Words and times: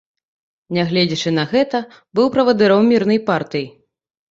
Нягледзячы 0.77 1.33
на 1.35 1.43
гэта, 1.51 1.83
быў 2.21 2.33
правадыром 2.39 2.91
мірнай 2.95 3.23
партыі. 3.31 3.71